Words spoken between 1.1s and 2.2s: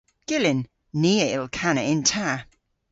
a yll kana yn